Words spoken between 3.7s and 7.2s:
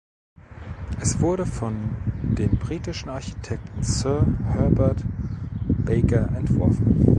Sir Herbert Baker entworfen.